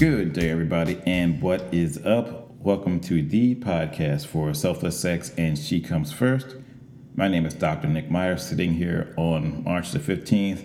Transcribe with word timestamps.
Good 0.00 0.32
day, 0.32 0.48
everybody, 0.48 0.98
and 1.04 1.42
what 1.42 1.74
is 1.74 1.98
up? 2.06 2.52
Welcome 2.52 3.00
to 3.00 3.20
the 3.20 3.54
podcast 3.56 4.28
for 4.28 4.54
Selfless 4.54 4.98
Sex 4.98 5.30
and 5.36 5.58
She 5.58 5.78
Comes 5.82 6.10
First. 6.10 6.56
My 7.14 7.28
name 7.28 7.44
is 7.44 7.52
Dr. 7.52 7.86
Nick 7.86 8.10
Meyer, 8.10 8.38
sitting 8.38 8.72
here 8.72 9.12
on 9.18 9.62
March 9.62 9.90
the 9.90 9.98
15th, 9.98 10.64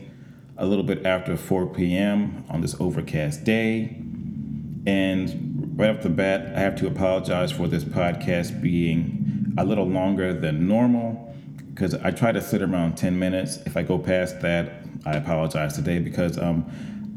a 0.56 0.66
little 0.66 0.86
bit 0.86 1.06
after 1.06 1.36
4 1.36 1.66
p.m. 1.66 2.46
on 2.50 2.62
this 2.62 2.80
overcast 2.80 3.44
day. 3.44 3.98
And 4.88 5.74
right 5.78 5.90
off 5.90 6.02
the 6.02 6.10
bat, 6.10 6.56
I 6.56 6.62
have 6.62 6.78
to 6.78 6.88
apologize 6.88 7.52
for 7.52 7.68
this 7.68 7.84
podcast 7.84 8.62
being 8.62 9.54
a 9.58 9.66
little 9.66 9.90
longer 9.90 10.34
than 10.34 10.66
normal 10.66 11.36
because 11.74 11.94
I 11.94 12.12
try 12.12 12.32
to 12.32 12.42
sit 12.42 12.62
around 12.62 12.96
10 12.96 13.20
minutes. 13.20 13.58
If 13.66 13.76
I 13.76 13.84
go 13.84 14.00
past 14.00 14.40
that, 14.44 14.86
I 15.06 15.18
apologize 15.18 15.76
today 15.76 16.00
because 16.00 16.38
um, 16.38 16.66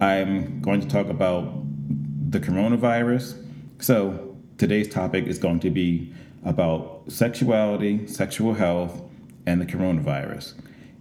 I'm 0.01 0.61
going 0.61 0.81
to 0.81 0.89
talk 0.89 1.07
about 1.11 1.68
the 2.29 2.41
coronavirus. 2.41 3.43
So 3.81 4.37
today's 4.59 4.89
topic 4.89 5.27
is 5.27 5.39
going 5.39 5.61
to 5.61 5.71
be 5.71 6.13
about 6.45 7.05
sexuality, 7.09 8.07
sexual 8.07 8.55
health, 8.55 9.01
and 9.47 9.61
the 9.61 9.67
coronavirus. 9.67 10.55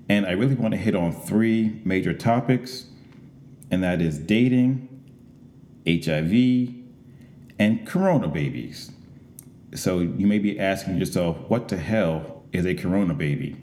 And 0.08 0.26
I 0.26 0.32
really 0.32 0.56
want 0.56 0.74
to 0.74 0.80
hit 0.80 0.96
on 0.96 1.12
three 1.12 1.82
major 1.84 2.14
topics, 2.14 2.86
and 3.70 3.84
that 3.84 4.02
is 4.02 4.18
dating, 4.18 4.88
HIV, 5.86 6.76
and 7.60 7.86
corona 7.86 8.30
babies. 8.30 8.92
So 9.76 10.00
you 10.00 10.28
may 10.28 10.40
be 10.40 10.58
asking 10.58 10.98
yourself, 10.98 11.38
what 11.50 11.68
the 11.68 11.78
hell 11.78 12.44
is 12.54 12.66
a 12.66 12.74
corona 12.74 13.14
baby? 13.14 13.58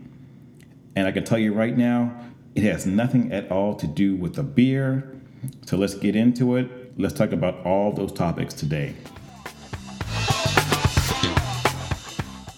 And 0.94 1.06
I 1.06 1.12
can 1.12 1.24
tell 1.24 1.38
you 1.38 1.54
right 1.54 1.76
now, 1.76 2.14
it 2.54 2.62
has 2.64 2.84
nothing 2.84 3.32
at 3.32 3.50
all 3.50 3.74
to 3.76 3.86
do 3.86 4.14
with 4.14 4.34
the 4.34 4.42
beer. 4.42 5.18
So 5.64 5.78
let's 5.78 5.94
get 5.94 6.14
into 6.14 6.56
it 6.56 6.83
let's 6.96 7.14
talk 7.14 7.32
about 7.32 7.64
all 7.66 7.92
those 7.92 8.12
topics 8.12 8.54
today. 8.54 8.94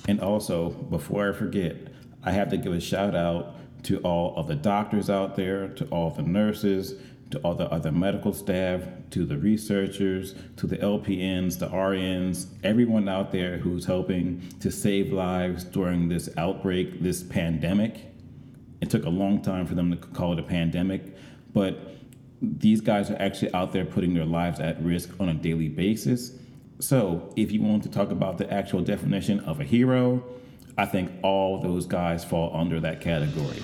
And 0.08 0.20
also, 0.20 0.70
before 0.70 1.30
I 1.30 1.32
forget, 1.32 1.76
I 2.22 2.30
have 2.32 2.50
to 2.50 2.56
give 2.56 2.72
a 2.72 2.80
shout 2.80 3.14
out 3.14 3.54
to 3.84 3.98
all 3.98 4.36
of 4.36 4.46
the 4.46 4.54
doctors 4.54 5.08
out 5.10 5.36
there, 5.36 5.68
to 5.68 5.86
all 5.86 6.10
the 6.10 6.22
nurses, 6.22 6.94
to 7.30 7.38
all 7.38 7.54
the 7.54 7.70
other 7.72 7.90
medical 7.90 8.32
staff, 8.32 8.82
to 9.10 9.24
the 9.24 9.36
researchers, 9.36 10.34
to 10.56 10.66
the 10.66 10.76
LPNs, 10.76 11.58
the 11.58 11.68
RNs, 11.68 12.46
everyone 12.62 13.08
out 13.08 13.32
there 13.32 13.58
who's 13.58 13.84
helping 13.84 14.42
to 14.60 14.70
save 14.70 15.12
lives 15.12 15.64
during 15.64 16.08
this 16.08 16.28
outbreak, 16.36 17.02
this 17.02 17.22
pandemic. 17.22 18.12
It 18.80 18.90
took 18.90 19.04
a 19.04 19.10
long 19.10 19.42
time 19.42 19.66
for 19.66 19.74
them 19.74 19.90
to 19.90 19.96
call 19.96 20.32
it 20.34 20.38
a 20.38 20.44
pandemic, 20.44 21.16
but 21.52 21.95
these 22.40 22.80
guys 22.80 23.10
are 23.10 23.16
actually 23.20 23.52
out 23.54 23.72
there 23.72 23.84
putting 23.84 24.14
their 24.14 24.24
lives 24.24 24.60
at 24.60 24.82
risk 24.82 25.10
on 25.18 25.28
a 25.28 25.34
daily 25.34 25.68
basis. 25.68 26.32
So, 26.78 27.32
if 27.36 27.50
you 27.50 27.62
want 27.62 27.82
to 27.84 27.88
talk 27.88 28.10
about 28.10 28.36
the 28.36 28.52
actual 28.52 28.82
definition 28.82 29.40
of 29.40 29.60
a 29.60 29.64
hero, 29.64 30.22
I 30.76 30.84
think 30.84 31.10
all 31.22 31.60
those 31.62 31.86
guys 31.86 32.22
fall 32.22 32.54
under 32.54 32.80
that 32.80 33.00
category. 33.00 33.62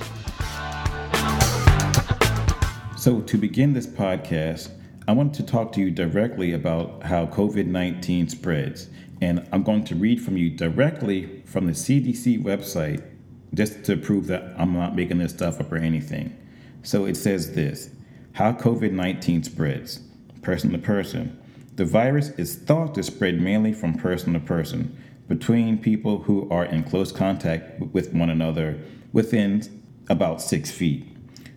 So, 2.96 3.20
to 3.20 3.36
begin 3.36 3.74
this 3.74 3.86
podcast, 3.86 4.70
I 5.06 5.12
want 5.12 5.34
to 5.34 5.42
talk 5.42 5.72
to 5.72 5.80
you 5.80 5.90
directly 5.90 6.54
about 6.54 7.02
how 7.02 7.26
COVID 7.26 7.66
19 7.66 8.28
spreads. 8.28 8.88
And 9.20 9.46
I'm 9.52 9.62
going 9.62 9.84
to 9.84 9.94
read 9.94 10.22
from 10.22 10.36
you 10.36 10.50
directly 10.50 11.42
from 11.44 11.66
the 11.66 11.72
CDC 11.72 12.42
website 12.42 13.04
just 13.52 13.84
to 13.84 13.96
prove 13.96 14.26
that 14.28 14.54
I'm 14.56 14.72
not 14.72 14.96
making 14.96 15.18
this 15.18 15.32
stuff 15.32 15.60
up 15.60 15.70
or 15.70 15.76
anything. 15.76 16.34
So, 16.82 17.04
it 17.04 17.18
says 17.18 17.52
this 17.52 17.90
how 18.34 18.52
COVID 18.52 18.92
19 18.92 19.44
spreads 19.44 20.00
person 20.40 20.72
to 20.72 20.78
person. 20.78 21.38
The 21.76 21.84
virus 21.84 22.30
is 22.30 22.56
thought 22.56 22.94
to 22.96 23.02
spread 23.02 23.40
mainly 23.40 23.72
from 23.72 23.94
person 23.94 24.32
to 24.32 24.40
person, 24.40 24.96
between 25.28 25.78
people 25.78 26.18
who 26.22 26.48
are 26.50 26.64
in 26.64 26.82
close 26.82 27.12
contact 27.12 27.80
with 27.80 28.12
one 28.12 28.28
another 28.28 28.78
within 29.12 29.62
about 30.08 30.42
six 30.42 30.70
feet, 30.70 31.06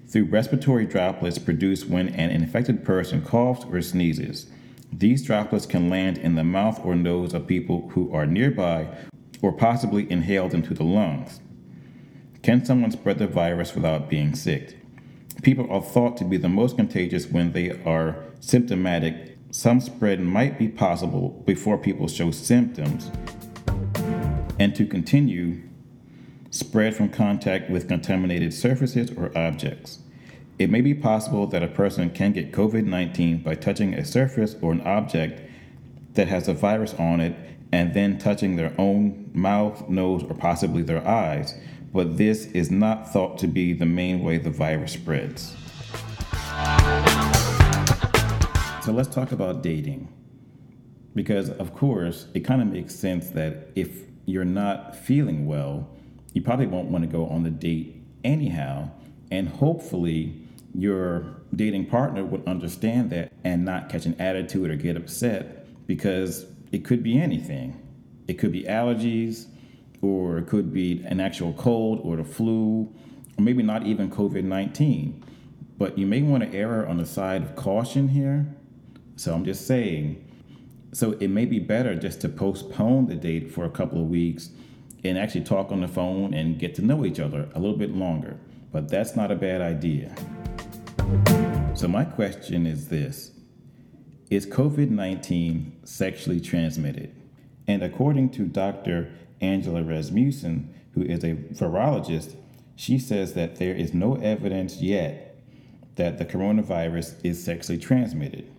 through 0.07 0.25
respiratory 0.25 0.85
droplets 0.85 1.39
produced 1.39 1.87
when 1.87 2.09
an 2.09 2.29
infected 2.29 2.85
person 2.85 3.21
coughs 3.21 3.65
or 3.65 3.81
sneezes. 3.81 4.47
These 4.93 5.23
droplets 5.23 5.65
can 5.65 5.89
land 5.89 6.17
in 6.17 6.35
the 6.35 6.43
mouth 6.43 6.79
or 6.85 6.95
nose 6.95 7.33
of 7.33 7.47
people 7.47 7.89
who 7.93 8.13
are 8.13 8.25
nearby 8.25 8.87
or 9.41 9.51
possibly 9.51 10.09
inhaled 10.09 10.53
into 10.53 10.73
the 10.73 10.83
lungs. 10.83 11.39
Can 12.43 12.63
someone 12.63 12.91
spread 12.91 13.19
the 13.19 13.27
virus 13.27 13.73
without 13.73 14.09
being 14.09 14.35
sick? 14.35 14.77
People 15.45 15.71
are 15.71 15.79
thought 15.79 16.17
to 16.17 16.23
be 16.23 16.37
the 16.37 16.49
most 16.49 16.75
contagious 16.75 17.27
when 17.27 17.51
they 17.51 17.69
are 17.83 18.15
symptomatic. 18.39 19.37
Some 19.51 19.79
spread 19.79 20.19
might 20.19 20.57
be 20.57 20.67
possible 20.67 21.43
before 21.45 21.77
people 21.77 22.07
show 22.07 22.31
symptoms. 22.31 23.11
And 24.57 24.73
to 24.75 24.87
continue, 24.87 25.61
spread 26.49 26.95
from 26.95 27.09
contact 27.09 27.69
with 27.69 27.87
contaminated 27.87 28.55
surfaces 28.55 29.11
or 29.15 29.37
objects. 29.37 29.99
It 30.57 30.71
may 30.71 30.81
be 30.81 30.95
possible 30.95 31.45
that 31.45 31.61
a 31.61 31.67
person 31.67 32.09
can 32.09 32.31
get 32.31 32.51
COVID 32.51 32.85
19 32.85 33.43
by 33.43 33.53
touching 33.53 33.93
a 33.93 34.03
surface 34.03 34.55
or 34.63 34.71
an 34.71 34.81
object 34.81 35.47
that 36.15 36.27
has 36.27 36.47
a 36.47 36.55
virus 36.55 36.95
on 36.95 37.21
it 37.21 37.35
and 37.71 37.93
then 37.93 38.17
touching 38.17 38.55
their 38.55 38.73
own 38.79 39.29
mouth, 39.35 39.87
nose, 39.89 40.23
or 40.23 40.33
possibly 40.33 40.81
their 40.81 41.07
eyes, 41.07 41.53
but 41.95 42.17
this 42.17 42.47
is 42.47 42.69
not 42.69 43.09
thought 43.13 43.37
to 43.37 43.47
be 43.47 43.71
the 43.71 43.85
main 43.85 44.21
way 44.21 44.37
the 44.37 44.49
virus 44.49 44.91
spreads. 44.91 45.55
So 48.83 48.91
let's 48.91 49.07
talk 49.07 49.31
about 49.31 49.63
dating. 49.63 50.13
Because, 51.15 51.49
of 51.51 51.73
course, 51.73 52.27
it 52.33 52.41
kind 52.41 52.61
of 52.61 52.67
makes 52.67 52.93
sense 52.93 53.29
that 53.29 53.69
if 53.75 54.01
you're 54.25 54.43
not 54.43 54.93
feeling 54.93 55.47
well, 55.47 55.87
you 56.33 56.41
probably 56.41 56.67
won't 56.67 56.89
want 56.89 57.05
to 57.05 57.09
go 57.09 57.27
on 57.27 57.43
the 57.43 57.49
date 57.49 57.95
anyhow. 58.25 58.91
And 59.31 59.47
hopefully, 59.47 60.45
your 60.73 61.25
dating 61.55 61.85
partner 61.85 62.25
would 62.25 62.45
understand 62.45 63.09
that 63.11 63.31
and 63.45 63.63
not 63.63 63.87
catch 63.87 64.05
an 64.05 64.19
attitude 64.19 64.69
or 64.69 64.75
get 64.75 64.97
upset 64.97 65.87
because 65.87 66.45
it 66.73 66.83
could 66.83 67.03
be 67.03 67.17
anything. 67.17 67.81
It 68.27 68.33
could 68.33 68.51
be 68.51 68.63
allergies, 68.63 69.45
or 70.05 70.37
it 70.37 70.47
could 70.47 70.73
be 70.73 71.03
an 71.05 71.19
actual 71.19 71.53
cold 71.53 71.99
or 72.03 72.17
the 72.17 72.23
flu, 72.23 72.93
or 73.37 73.41
maybe 73.41 73.63
not 73.63 73.85
even 73.85 74.09
COVID 74.09 74.43
19. 74.43 75.23
But 75.77 75.97
you 75.97 76.05
may 76.05 76.21
want 76.21 76.43
to 76.43 76.57
err 76.57 76.87
on 76.87 76.97
the 76.97 77.05
side 77.05 77.43
of 77.43 77.55
caution 77.55 78.09
here. 78.09 78.47
So 79.17 79.33
I'm 79.33 79.45
just 79.45 79.67
saying. 79.67 80.21
So 80.93 81.11
it 81.13 81.27
may 81.27 81.45
be 81.45 81.59
better 81.59 81.95
just 81.95 82.21
to 82.21 82.29
postpone 82.29 83.07
the 83.07 83.15
date 83.15 83.51
for 83.51 83.65
a 83.65 83.69
couple 83.69 84.01
of 84.01 84.07
weeks 84.07 84.51
and 85.03 85.17
actually 85.17 85.43
talk 85.43 85.71
on 85.71 85.81
the 85.81 85.87
phone 85.87 86.33
and 86.33 86.57
get 86.57 86.73
to 86.75 86.81
know 86.81 87.05
each 87.05 87.19
other 87.19 87.49
a 87.53 87.59
little 87.59 87.77
bit 87.77 87.93
longer. 87.93 88.37
But 88.71 88.89
that's 88.89 89.15
not 89.15 89.31
a 89.31 89.35
bad 89.35 89.61
idea. 89.61 90.15
So, 91.75 91.89
my 91.89 92.05
question 92.05 92.65
is 92.65 92.87
this 92.87 93.31
Is 94.29 94.45
COVID 94.45 94.89
19 94.89 95.81
sexually 95.83 96.39
transmitted? 96.39 97.13
And 97.67 97.83
according 97.83 98.29
to 98.31 98.43
Dr. 98.43 99.11
Angela 99.41 99.83
Rasmussen, 99.83 100.73
who 100.93 101.01
is 101.01 101.23
a 101.23 101.33
virologist, 101.33 102.35
she 102.75 102.99
says 102.99 103.33
that 103.33 103.57
there 103.57 103.73
is 103.73 103.93
no 103.93 104.15
evidence 104.15 104.81
yet 104.81 105.37
that 105.95 106.17
the 106.17 106.25
coronavirus 106.25 107.15
is 107.23 107.43
sexually 107.43 107.79
transmitted. 107.79 108.51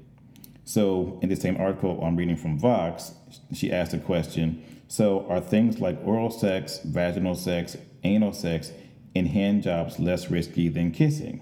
So, 0.64 1.18
in 1.22 1.28
the 1.28 1.36
same 1.36 1.56
article 1.58 2.02
I'm 2.02 2.16
reading 2.16 2.36
from 2.36 2.58
Vox, 2.58 3.12
she 3.52 3.72
asked 3.72 3.94
a 3.94 3.98
question 3.98 4.64
So, 4.88 5.26
are 5.28 5.40
things 5.40 5.80
like 5.80 5.98
oral 6.04 6.30
sex, 6.30 6.80
vaginal 6.84 7.34
sex, 7.34 7.76
anal 8.02 8.32
sex, 8.32 8.72
and 9.14 9.28
hand 9.28 9.62
jobs 9.62 9.98
less 9.98 10.30
risky 10.30 10.68
than 10.68 10.90
kissing? 10.90 11.40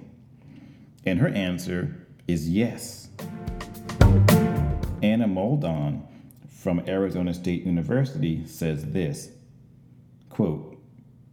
And 1.07 1.21
her 1.21 1.29
answer 1.29 2.07
is 2.27 2.51
yes. 2.51 3.09
Anna 5.03 5.27
Moldon 5.27 6.03
from 6.65 6.83
Arizona 6.89 7.35
State 7.35 7.67
University 7.67 8.47
says 8.47 8.93
this 8.93 9.33
quote, 10.31 10.79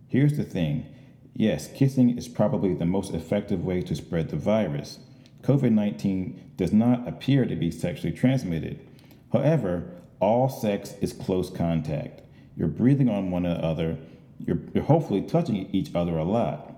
Here's 0.06 0.36
the 0.36 0.44
thing 0.44 0.86
yes, 1.33 1.69
kissing 1.74 2.18
is 2.18 2.28
probably 2.28 2.74
the 2.74 2.86
most 2.86 3.13
effective 3.13 3.63
way 3.63 3.81
to 3.81 3.95
spread 3.95 4.28
the 4.28 4.36
virus. 4.36 5.00
COVID 5.44 5.72
19 5.72 6.51
does 6.57 6.74
not 6.74 7.07
appear 7.07 7.45
to 7.45 7.56
be 7.56 7.72
sexually 7.72 8.12
transmitted. 8.13 8.86
However, 9.31 9.86
all 10.19 10.50
sex 10.50 10.95
is 11.00 11.13
close 11.13 11.50
contact. 11.50 12.24
You're 12.57 12.68
breathing 12.68 13.07
on 13.07 13.31
one 13.31 13.45
another, 13.45 13.98
you're, 14.38 14.60
you're 14.74 14.83
hopefully 14.83 15.22
touching 15.22 15.69
each 15.72 15.95
other 15.95 16.18
a 16.18 16.25
lot. 16.25 16.70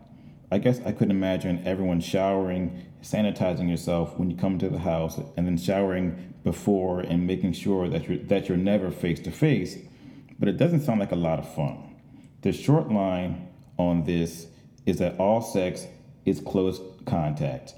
I 0.54 0.60
guess 0.60 0.80
I 0.86 0.92
couldn't 0.92 1.10
imagine 1.10 1.64
everyone 1.66 2.00
showering, 2.00 2.86
sanitizing 3.02 3.72
yourself 3.72 4.20
when 4.20 4.30
you 4.30 4.38
come 4.38 4.60
to 4.60 4.70
the 4.70 4.78
house, 4.78 5.20
and 5.36 5.48
then 5.48 5.58
showering 5.58 6.36
before 6.44 7.00
and 7.00 7.26
making 7.26 7.54
sure 7.54 7.90
that 7.90 8.08
you're, 8.08 8.20
that 8.20 8.48
you're 8.48 8.58
never 8.60 8.92
face 8.92 9.20
to 9.22 9.32
face, 9.32 9.80
but 10.38 10.48
it 10.48 10.58
doesn't 10.58 10.82
sound 10.82 11.00
like 11.00 11.12
a 11.12 11.16
lot 11.16 11.40
of 11.40 11.52
fun. 11.56 11.96
The 12.44 12.52
short 12.52 12.92
line 12.92 13.48
on 13.80 14.04
this 14.04 14.46
is 14.86 15.00
that 15.00 15.18
all 15.18 15.42
sex 15.42 15.88
is 16.24 16.40
close 16.40 16.80
contact. 17.08 17.74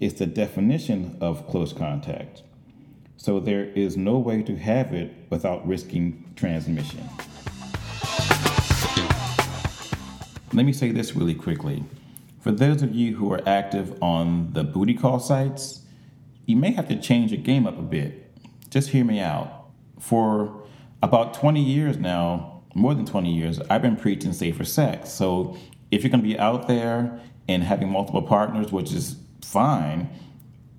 It's 0.00 0.20
the 0.20 0.26
definition 0.26 1.18
of 1.20 1.48
close 1.48 1.72
contact. 1.72 2.44
So 3.16 3.40
there 3.40 3.64
is 3.64 3.96
no 3.96 4.18
way 4.18 4.44
to 4.44 4.56
have 4.56 4.94
it 4.94 5.12
without 5.30 5.66
risking 5.66 6.32
transmission. 6.36 7.02
Let 10.52 10.64
me 10.64 10.72
say 10.72 10.92
this 10.92 11.16
really 11.16 11.34
quickly. 11.34 11.82
For 12.40 12.52
those 12.52 12.80
of 12.80 12.94
you 12.94 13.16
who 13.16 13.30
are 13.32 13.46
active 13.46 14.02
on 14.02 14.54
the 14.54 14.64
booty 14.64 14.94
call 14.94 15.20
sites, 15.20 15.82
you 16.46 16.56
may 16.56 16.72
have 16.72 16.88
to 16.88 16.98
change 16.98 17.32
your 17.32 17.42
game 17.42 17.66
up 17.66 17.78
a 17.78 17.82
bit. 17.82 18.32
Just 18.70 18.90
hear 18.90 19.04
me 19.04 19.20
out. 19.20 19.68
For 19.98 20.64
about 21.02 21.34
20 21.34 21.62
years 21.62 21.98
now, 21.98 22.62
more 22.74 22.94
than 22.94 23.04
20 23.04 23.30
years, 23.30 23.60
I've 23.68 23.82
been 23.82 23.96
preaching 23.96 24.32
safer 24.32 24.64
sex. 24.64 25.10
So 25.10 25.58
if 25.90 26.02
you're 26.02 26.10
going 26.10 26.22
to 26.22 26.28
be 26.28 26.38
out 26.38 26.66
there 26.66 27.20
and 27.46 27.62
having 27.62 27.90
multiple 27.90 28.22
partners, 28.22 28.72
which 28.72 28.92
is 28.92 29.16
fine, 29.44 30.08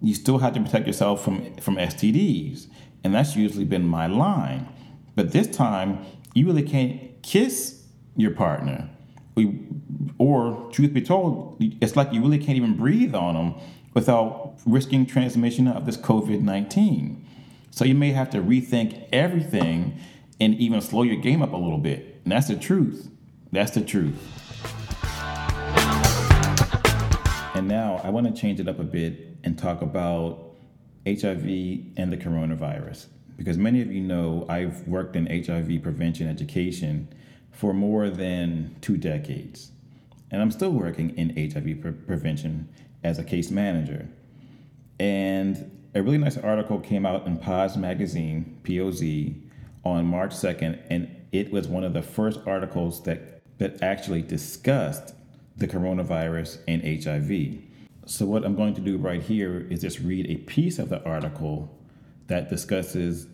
you 0.01 0.15
still 0.15 0.39
have 0.39 0.53
to 0.53 0.61
protect 0.61 0.87
yourself 0.87 1.23
from, 1.23 1.55
from 1.57 1.75
STDs. 1.75 2.67
And 3.03 3.13
that's 3.13 3.35
usually 3.35 3.65
been 3.65 3.85
my 3.85 4.07
line. 4.07 4.67
But 5.15 5.31
this 5.31 5.47
time, 5.47 6.05
you 6.33 6.47
really 6.47 6.63
can't 6.63 7.21
kiss 7.21 7.83
your 8.15 8.31
partner. 8.31 8.89
Or, 10.17 10.69
truth 10.71 10.93
be 10.93 11.01
told, 11.01 11.57
it's 11.59 11.95
like 11.95 12.11
you 12.13 12.21
really 12.21 12.37
can't 12.37 12.57
even 12.57 12.75
breathe 12.75 13.15
on 13.15 13.35
them 13.35 13.55
without 13.93 14.55
risking 14.65 15.05
transmission 15.05 15.67
of 15.67 15.85
this 15.85 15.97
COVID 15.97 16.41
19. 16.41 17.25
So 17.71 17.85
you 17.85 17.95
may 17.95 18.11
have 18.11 18.29
to 18.31 18.39
rethink 18.39 19.07
everything 19.13 19.97
and 20.39 20.55
even 20.55 20.81
slow 20.81 21.03
your 21.03 21.15
game 21.15 21.41
up 21.41 21.53
a 21.53 21.57
little 21.57 21.77
bit. 21.77 22.19
And 22.23 22.31
that's 22.31 22.47
the 22.47 22.57
truth. 22.57 23.09
That's 23.51 23.71
the 23.71 23.81
truth. 23.81 24.15
And 27.55 27.67
now 27.67 28.01
I 28.03 28.09
want 28.09 28.33
to 28.33 28.33
change 28.33 28.59
it 28.59 28.67
up 28.67 28.79
a 28.79 28.83
bit 28.83 29.37
and 29.43 29.57
talk 29.57 29.81
about 29.81 30.55
HIV 31.05 31.45
and 31.97 32.11
the 32.11 32.17
coronavirus. 32.17 33.07
Because 33.37 33.57
many 33.57 33.81
of 33.81 33.91
you 33.91 34.01
know 34.01 34.45
I've 34.49 34.87
worked 34.87 35.15
in 35.15 35.25
HIV 35.27 35.81
prevention 35.81 36.27
education 36.27 37.07
for 37.51 37.74
more 37.74 38.09
than 38.09 38.75
two 38.81 38.98
decades. 38.98 39.71
And 40.31 40.42
I'm 40.42 40.51
still 40.51 40.71
working 40.71 41.12
in 41.18 41.30
HIV 41.51 41.81
pre- 41.81 41.92
prevention 41.92 42.69
as 43.03 43.19
a 43.19 43.24
case 43.24 43.51
manager. 43.51 44.07
And 45.00 45.80
a 45.94 46.01
really 46.01 46.18
nice 46.18 46.38
article 46.38 46.80
came 46.80 47.06
out 47.06 47.27
in 47.27 47.38
POZ 47.38 47.75
Magazine, 47.77 48.59
POZ, 48.63 49.33
on 49.83 50.06
March 50.06 50.31
2nd, 50.31 50.80
and 50.89 51.15
it 51.31 51.51
was 51.51 51.68
one 51.68 51.83
of 51.83 51.94
the 51.94 52.01
first 52.01 52.39
articles 52.45 53.03
that, 53.03 53.42
that 53.57 53.81
actually 53.81 54.21
discussed 54.21 55.13
the 55.57 55.68
coronavirus 55.68 56.59
and 56.68 56.81
HIV. 57.03 57.62
So, 58.06 58.25
what 58.25 58.45
I'm 58.45 58.56
going 58.56 58.74
to 58.75 58.81
do 58.81 58.98
right 58.98 59.21
here 59.21 59.68
is 59.69 59.81
just 59.81 60.00
read 60.00 60.30
a 60.30 60.36
piece 60.36 60.80
of 60.80 60.89
the 60.89 61.03
article 61.03 61.77
that 62.27 62.50
discusses 62.50 63.27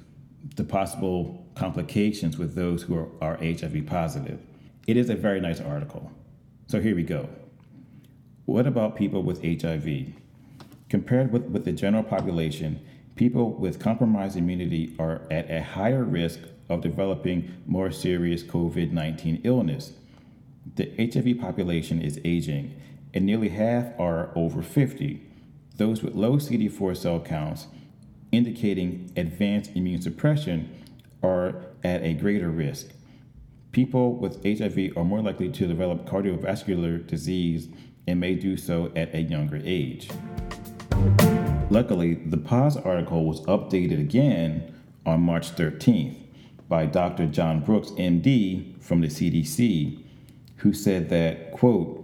the 0.56 0.64
possible 0.64 1.47
complications 1.58 2.38
with 2.38 2.56
those 2.56 2.84
who 2.84 2.96
are, 2.98 3.10
are 3.22 3.38
HIV 3.38 3.86
positive. 3.86 4.40
It 4.86 4.96
is 4.98 5.10
a 5.10 5.16
very 5.16 5.42
nice 5.42 5.60
article. 5.60 6.12
So, 6.68 6.82
here 6.82 6.96
we 6.96 7.04
go. 7.04 7.30
What 8.46 8.68
about 8.68 8.96
people 8.96 9.24
with 9.24 9.44
HIV? 9.44 10.14
Compared 10.90 11.34
with, 11.34 11.44
with 11.44 11.66
the 11.66 11.74
general 11.74 12.04
population, 12.04 12.80
people 13.16 13.52
with 13.52 13.80
compromised 13.80 14.38
immunity 14.38 14.96
are 14.98 15.24
at 15.30 15.52
a 15.52 15.62
higher 15.62 16.04
risk 16.04 16.40
of 16.70 16.82
developing 16.82 17.54
more 17.66 17.92
serious 17.92 18.44
COVID 18.44 18.92
19 18.92 19.42
illness. 19.44 19.94
The 20.76 20.92
HIV 20.98 21.40
population 21.40 22.02
is 22.02 22.20
aging, 22.24 22.80
and 23.14 23.26
nearly 23.26 23.50
half 23.50 23.88
are 24.00 24.32
over 24.36 24.62
50. 24.62 25.24
Those 25.76 26.04
with 26.04 26.16
low 26.16 26.38
CD4 26.38 26.96
cell 26.98 27.20
counts, 27.20 27.68
indicating 28.32 29.12
advanced 29.16 29.72
immune 29.76 30.02
suppression, 30.02 30.70
are 31.24 31.56
at 31.84 32.04
a 32.04 32.14
greater 32.14 32.50
risk. 32.50 32.88
People 33.72 34.16
with 34.16 34.44
HIV 34.44 34.98
are 34.98 35.04
more 35.04 35.22
likely 35.22 35.50
to 35.50 35.68
develop 35.68 36.06
cardiovascular 36.06 37.06
disease 37.06 37.70
and 38.08 38.20
may 38.20 38.36
do 38.36 38.58
so 38.58 38.92
at 38.96 39.14
a 39.14 39.22
younger 39.22 39.62
age. 39.64 40.10
Luckily, 41.70 42.16
the 42.16 42.38
POZ 42.38 42.78
article 42.78 43.26
was 43.26 43.42
updated 43.42 44.00
again 44.00 44.74
on 45.06 45.22
March 45.22 45.56
13th 45.56 46.16
by 46.70 46.86
Dr. 46.86 47.28
John 47.28 47.62
Brooks, 47.62 47.92
MD, 47.92 48.82
from 48.82 49.02
the 49.02 49.08
CDC, 49.08 50.04
who 50.58 50.74
said 50.74 51.10
that, 51.10 51.52
quote, 51.52 52.04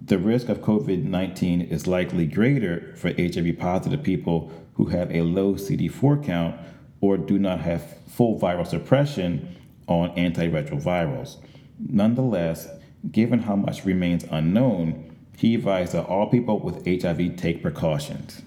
the 0.00 0.18
risk 0.18 0.48
of 0.48 0.60
COVID 0.60 1.04
19 1.04 1.62
is 1.62 1.86
likely 1.86 2.26
greater 2.26 2.94
for 2.96 3.12
HIV 3.16 3.58
positive 3.58 4.02
people 4.02 4.52
who 4.74 4.86
have 4.86 5.10
a 5.10 5.22
low 5.22 5.54
CD4 5.54 6.22
count 6.24 6.60
or 7.04 7.18
do 7.18 7.38
not 7.38 7.60
have 7.60 7.98
full 8.06 8.40
viral 8.40 8.66
suppression 8.66 9.54
on 9.86 10.08
antiretrovirals. 10.16 11.36
Nonetheless, 11.78 12.66
given 13.12 13.40
how 13.40 13.54
much 13.54 13.84
remains 13.84 14.24
unknown, 14.30 15.14
he 15.36 15.54
advised 15.54 15.92
that 15.92 16.06
all 16.06 16.30
people 16.30 16.58
with 16.60 16.86
HIV 16.86 17.36
take 17.36 17.60
precautions. 17.60 18.40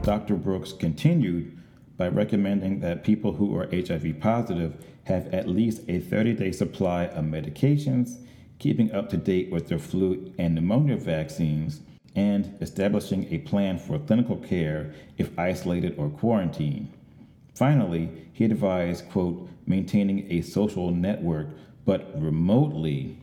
Dr. 0.00 0.36
Brooks 0.36 0.72
continued 0.72 1.58
by 1.98 2.08
recommending 2.08 2.80
that 2.80 3.04
people 3.04 3.34
who 3.34 3.54
are 3.54 3.68
HIV 3.70 4.18
positive 4.20 4.82
have 5.04 5.26
at 5.26 5.46
least 5.46 5.82
a 5.88 6.00
30 6.00 6.32
day 6.32 6.52
supply 6.52 7.04
of 7.04 7.26
medications, 7.26 8.24
keeping 8.58 8.90
up 8.92 9.10
to 9.10 9.18
date 9.18 9.50
with 9.50 9.68
their 9.68 9.78
flu 9.78 10.32
and 10.38 10.54
pneumonia 10.54 10.96
vaccines, 10.96 11.80
and 12.18 12.58
establishing 12.60 13.32
a 13.32 13.38
plan 13.38 13.78
for 13.78 13.96
clinical 13.96 14.34
care 14.34 14.92
if 15.18 15.38
isolated 15.38 15.94
or 15.96 16.08
quarantined. 16.08 16.92
Finally, 17.54 18.10
he 18.32 18.44
advised, 18.44 19.08
quote, 19.08 19.48
maintaining 19.66 20.28
a 20.28 20.42
social 20.42 20.90
network, 20.90 21.46
but 21.84 22.10
remotely. 22.20 23.16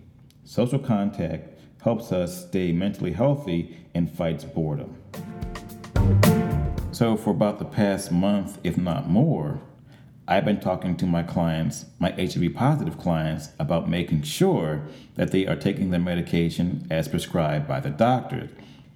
Social 0.46 0.80
contact 0.80 1.60
helps 1.84 2.14
us 2.14 2.48
stay 2.48 2.72
mentally 2.72 3.12
healthy 3.12 3.78
and 3.94 4.10
fights 4.10 4.46
boredom. 4.46 4.96
So, 6.94 7.18
for 7.18 7.32
about 7.32 7.60
the 7.60 7.66
past 7.66 8.14
month, 8.14 8.60
if 8.64 8.78
not 8.78 9.10
more, 9.10 9.60
I've 10.26 10.46
been 10.46 10.62
talking 10.62 10.96
to 10.98 11.06
my 11.06 11.22
clients, 11.22 11.86
my 12.00 12.12
HIV 12.12 12.54
positive 12.56 12.98
clients, 12.98 13.50
about 13.60 13.90
making 13.90 14.22
sure 14.22 14.88
that 15.16 15.32
they 15.32 15.46
are 15.48 15.58
taking 15.58 15.90
their 15.90 16.00
medication 16.00 16.88
as 16.90 17.10
prescribed 17.10 17.68
by 17.68 17.82
the 17.82 17.90
doctor. 17.90 18.50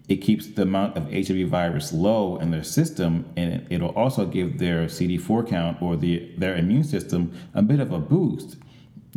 It 0.09 0.17
keeps 0.17 0.47
the 0.47 0.63
amount 0.63 0.97
of 0.97 1.11
HIV 1.11 1.47
virus 1.49 1.93
low 1.93 2.37
in 2.37 2.49
their 2.49 2.63
system, 2.63 3.31
and 3.37 3.67
it'll 3.69 3.95
also 3.95 4.25
give 4.25 4.57
their 4.57 4.85
CD4 4.85 5.47
count 5.47 5.81
or 5.83 5.95
the, 5.95 6.33
their 6.35 6.55
immune 6.55 6.83
system 6.83 7.31
a 7.53 7.61
bit 7.61 7.79
of 7.79 7.91
a 7.91 7.99
boost, 7.99 8.57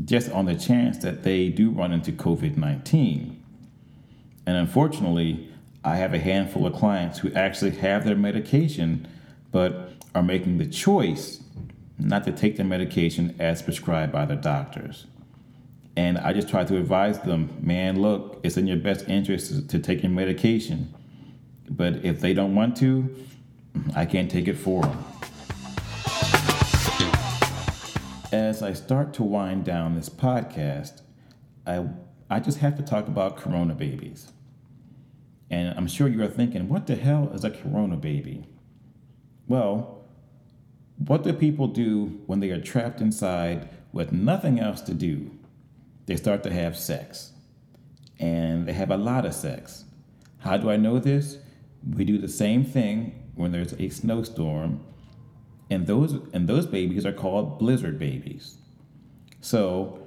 just 0.05 0.31
on 0.31 0.45
the 0.45 0.55
chance 0.55 0.99
that 0.99 1.23
they 1.23 1.49
do 1.49 1.71
run 1.71 1.93
into 1.93 2.13
COVID 2.13 2.59
19. 2.59 3.43
And 4.45 4.57
unfortunately, 4.57 5.49
I 5.83 5.97
have 5.97 6.13
a 6.13 6.19
handful 6.19 6.67
of 6.67 6.75
clients 6.75 7.21
who 7.21 7.33
actually 7.33 7.73
have 7.73 8.05
their 8.05 8.17
medication 8.17 9.09
but 9.51 9.93
are 10.15 10.23
making 10.23 10.59
the 10.59 10.67
choice 10.67 11.43
not 11.99 12.25
to 12.25 12.33
take 12.33 12.57
their 12.57 12.67
medication 12.67 13.35
as 13.39 13.63
prescribed 13.63 14.13
by 14.13 14.27
their 14.27 14.37
doctors. 14.37 15.07
And 15.97 16.19
I 16.19 16.33
just 16.33 16.49
try 16.49 16.65
to 16.65 16.77
advise 16.79 17.21
them, 17.21 17.57
man, 17.61 18.01
look, 18.01 18.41
it's 18.43 18.57
in 18.57 18.67
your 18.67 18.79
best 18.79 19.09
interest 19.09 19.69
to 19.69 19.79
take 19.79 20.03
your 20.03 20.11
medication. 20.11 20.95
But 21.69 22.05
if 22.05 22.21
they 22.21 22.33
don't 22.33 22.55
want 22.55 22.77
to, 22.79 23.15
I 23.95 24.07
can't 24.07 24.31
take 24.31 24.49
it 24.49 24.57
for 24.57 24.83
them. 24.83 25.05
As 28.33 28.63
I 28.63 28.73
start 28.73 29.13
to 29.15 29.23
wind 29.23 29.65
down 29.65 29.95
this 29.95 30.09
podcast, 30.09 31.03
I 31.67 31.87
I 32.31 32.41
just 32.41 32.59
have 32.59 32.79
to 32.79 32.83
talk 32.83 33.09
about 33.09 33.37
corona 33.37 33.75
babies. 33.75 34.33
And 35.51 35.75
I'm 35.77 35.87
sure 35.87 36.09
you 36.09 36.23
are 36.23 36.29
thinking, 36.29 36.67
what 36.67 36.87
the 36.87 36.97
hell 36.97 37.31
is 37.35 37.45
a 37.45 37.51
corona 37.51 37.97
baby? 37.99 38.47
Well, 39.47 40.03
what 40.97 41.25
do 41.25 41.33
people 41.35 41.67
do 41.67 42.23
when 42.25 42.41
they 42.41 42.51
are 42.51 42.61
trapped 42.61 43.03
inside 43.03 43.69
with 43.93 44.13
nothing 44.13 44.59
else 44.59 44.81
to 44.83 44.95
do? 44.95 45.31
They 46.07 46.17
start 46.17 46.43
to 46.45 46.53
have 46.53 46.77
sex. 46.77 47.33
And 48.19 48.67
they 48.67 48.73
have 48.73 48.91
a 48.91 48.97
lot 48.97 49.25
of 49.25 49.35
sex. 49.35 49.85
How 50.39 50.57
do 50.57 50.71
I 50.71 50.77
know 50.77 50.99
this? 50.99 51.39
We 51.89 52.05
do 52.05 52.19
the 52.19 52.29
same 52.29 52.65
thing 52.65 53.31
when 53.35 53.53
there's 53.53 53.73
a 53.75 53.89
snowstorm, 53.89 54.85
and 55.71 55.87
those 55.87 56.15
and 56.33 56.49
those 56.49 56.67
babies 56.67 57.07
are 57.07 57.13
called 57.13 57.59
blizzard 57.59 57.99
babies. 57.99 58.59
So 59.41 60.07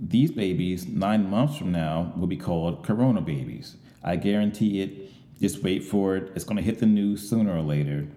these 0.00 0.30
babies, 0.30 0.86
nine 0.86 1.28
months 1.28 1.56
from 1.56 1.70
now, 1.70 2.12
will 2.16 2.26
be 2.26 2.36
called 2.36 2.84
corona 2.84 3.20
babies. 3.20 3.76
I 4.02 4.16
guarantee 4.16 4.80
it. 4.80 5.10
Just 5.40 5.62
wait 5.62 5.84
for 5.84 6.16
it. 6.16 6.32
It's 6.34 6.44
going 6.44 6.56
to 6.56 6.62
hit 6.62 6.78
the 6.78 6.86
news 6.86 7.28
sooner 7.28 7.56
or 7.56 7.62
later. 7.62 8.08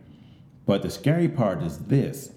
But 0.66 0.82
the 0.82 0.90
scary 0.90 1.28
part 1.28 1.62
is 1.64 1.78
this. 1.86 2.32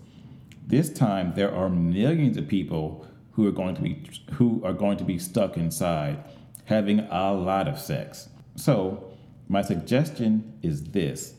This 0.67 0.93
time 0.93 1.35
there 1.35 1.55
are 1.55 1.69
millions 1.69 2.37
of 2.37 2.49
people 2.49 3.07
who 3.41 3.49
are 3.49 3.53
going 3.53 3.75
to 3.75 3.81
be 3.81 4.03
who 4.33 4.61
are 4.65 4.75
going 4.75 4.99
to 4.99 5.05
be 5.05 5.19
stuck 5.19 5.57
inside 5.57 6.23
having 6.67 7.01
a 7.01 7.33
lot 7.33 7.67
of 7.67 7.79
sex. 7.79 8.29
So, 8.55 9.13
my 9.49 9.63
suggestion 9.63 10.59
is 10.63 10.85
this. 10.85 11.35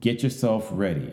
get 0.00 0.22
yourself 0.22 0.68
ready. 0.72 1.12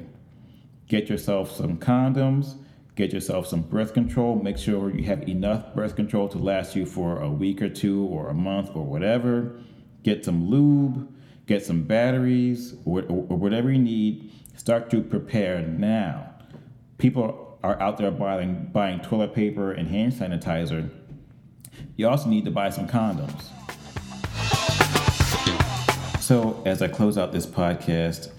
Get 0.87 1.09
yourself 1.09 1.51
some 1.55 1.77
condoms, 1.77 2.55
get 2.95 3.11
yourself 3.11 3.47
some 3.47 3.61
birth 3.61 3.93
control. 3.93 4.35
Make 4.35 4.57
sure 4.57 4.89
you 4.95 5.03
have 5.05 5.27
enough 5.27 5.73
birth 5.73 5.95
control 5.95 6.29
to 6.29 6.37
last 6.37 6.75
you 6.75 6.85
for 6.85 7.19
a 7.19 7.29
week 7.29 7.61
or 7.61 7.69
two 7.69 8.05
or 8.05 8.29
a 8.29 8.33
month 8.33 8.69
or 8.75 8.85
whatever. 8.85 9.59
Get 10.03 10.23
some 10.23 10.49
lube, 10.49 11.13
get 11.47 11.65
some 11.65 11.83
batteries 11.83 12.75
or, 12.85 13.01
or 13.09 13.37
whatever 13.37 13.71
you 13.71 13.79
need. 13.79 14.31
Start 14.55 14.89
to 14.91 15.01
prepare 15.01 15.61
now. 15.61 16.29
People 16.97 17.50
are 17.63 17.79
out 17.81 17.97
there 17.97 18.11
buying, 18.11 18.69
buying 18.71 18.99
toilet 18.99 19.33
paper 19.33 19.71
and 19.71 19.87
hand 19.87 20.13
sanitizer. 20.13 20.89
You 21.95 22.07
also 22.07 22.29
need 22.29 22.45
to 22.45 22.51
buy 22.51 22.69
some 22.69 22.87
condoms. 22.87 23.43
So, 26.21 26.61
as 26.65 26.81
I 26.81 26.87
close 26.87 27.17
out 27.17 27.31
this 27.31 27.45
podcast, 27.45 28.31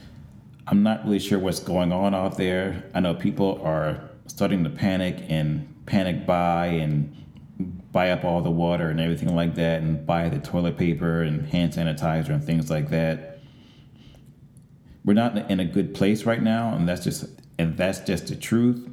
I'm 0.67 0.83
not 0.83 1.05
really 1.05 1.19
sure 1.19 1.38
what's 1.38 1.61
going 1.61 1.93
on 1.93 2.14
out 2.14 2.37
there. 2.37 2.85
I 2.95 3.00
know 3.00 3.14
people 3.14 3.61
are 3.62 4.09
starting 4.26 4.64
to 4.64 4.71
panic 4.71 5.25
and 5.29 5.69
panic 5.87 6.25
buy 6.25 6.67
and 6.67 7.14
buy 7.93 8.11
up 8.11 8.25
all 8.25 8.41
the 8.41 8.50
water 8.50 8.88
and 8.88 9.00
everything 9.00 9.35
like 9.35 9.55
that 9.57 9.83
and 9.83 10.07
buy 10.07 10.29
the 10.29 10.38
toilet 10.38 10.79
paper 10.79 11.23
and 11.23 11.47
hand 11.49 11.73
sanitizer 11.73 12.31
and 12.31 12.43
things 12.43 12.71
like 12.71 12.91
that. 12.91 13.41
We're 15.05 15.14
not 15.14 15.50
in 15.50 15.61
a 15.61 15.64
good 15.64 15.95
place 15.95 16.25
right 16.25 16.43
now, 16.43 16.75
and 16.75 16.88
that's 16.88 17.05
just 17.05 17.26
and 17.59 17.76
that's 17.76 18.00
just 18.00 18.29
the 18.29 18.37
truth. 18.37 18.88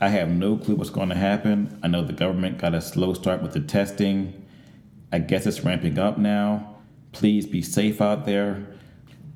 I 0.00 0.08
have 0.08 0.28
no 0.28 0.56
clue 0.56 0.74
what's 0.74 0.90
going 0.90 1.10
to 1.10 1.14
happen. 1.14 1.78
I 1.82 1.88
know 1.88 2.04
the 2.04 2.12
government 2.12 2.58
got 2.58 2.74
a 2.74 2.80
slow 2.80 3.14
start 3.14 3.42
with 3.42 3.52
the 3.52 3.60
testing. 3.60 4.44
I 5.12 5.18
guess 5.20 5.46
it's 5.46 5.60
ramping 5.60 5.98
up 5.98 6.18
now. 6.18 6.76
Please 7.12 7.46
be 7.46 7.62
safe 7.62 8.00
out 8.00 8.26
there. 8.26 8.66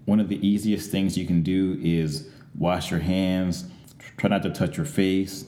One 0.05 0.19
of 0.19 0.29
the 0.29 0.45
easiest 0.47 0.91
things 0.91 1.17
you 1.17 1.27
can 1.27 1.43
do 1.43 1.79
is 1.81 2.29
wash 2.57 2.91
your 2.91 3.01
hands, 3.01 3.67
try 4.17 4.31
not 4.31 4.43
to 4.43 4.51
touch 4.51 4.77
your 4.77 4.87
face. 4.87 5.45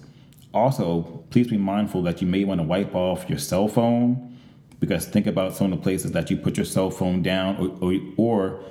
Also, 0.54 1.24
please 1.30 1.48
be 1.48 1.56
mindful 1.56 2.02
that 2.02 2.20
you 2.20 2.28
may 2.28 2.44
want 2.44 2.60
to 2.60 2.66
wipe 2.66 2.94
off 2.94 3.28
your 3.28 3.38
cell 3.38 3.66
phone 3.66 4.38
because 4.78 5.06
think 5.06 5.26
about 5.26 5.56
some 5.56 5.72
of 5.72 5.78
the 5.78 5.82
places 5.82 6.12
that 6.12 6.30
you 6.30 6.36
put 6.36 6.56
your 6.56 6.66
cell 6.66 6.90
phone 6.90 7.22
down 7.22 7.56
or, 7.56 7.90
or, 7.90 8.00
or 8.16 8.64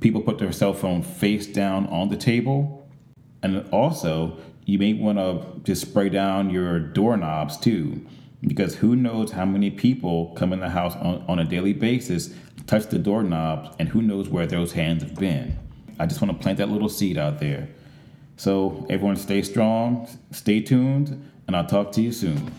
people 0.00 0.20
put 0.20 0.38
their 0.38 0.52
cell 0.52 0.72
phone 0.72 1.02
face 1.02 1.46
down 1.46 1.86
on 1.88 2.08
the 2.08 2.16
table. 2.16 2.88
And 3.42 3.68
also, 3.70 4.38
you 4.64 4.78
may 4.78 4.92
want 4.94 5.18
to 5.18 5.60
just 5.64 5.82
spray 5.82 6.08
down 6.08 6.50
your 6.50 6.78
doorknobs 6.78 7.56
too, 7.56 8.04
because 8.46 8.76
who 8.76 8.96
knows 8.96 9.32
how 9.32 9.44
many 9.44 9.70
people 9.70 10.34
come 10.36 10.52
in 10.52 10.60
the 10.60 10.68
house 10.70 10.94
on, 10.96 11.24
on 11.28 11.38
a 11.38 11.44
daily 11.44 11.72
basis, 11.72 12.34
touch 12.66 12.86
the 12.86 12.98
doorknobs, 12.98 13.74
and 13.78 13.88
who 13.88 14.02
knows 14.02 14.28
where 14.28 14.46
those 14.46 14.72
hands 14.72 15.02
have 15.02 15.14
been. 15.16 15.58
I 15.98 16.06
just 16.06 16.20
want 16.22 16.36
to 16.36 16.42
plant 16.42 16.58
that 16.58 16.68
little 16.68 16.88
seed 16.88 17.18
out 17.18 17.40
there. 17.40 17.68
So, 18.36 18.86
everyone, 18.88 19.16
stay 19.16 19.42
strong, 19.42 20.08
stay 20.30 20.60
tuned, 20.60 21.30
and 21.46 21.54
I'll 21.54 21.66
talk 21.66 21.92
to 21.92 22.00
you 22.00 22.12
soon. 22.12 22.50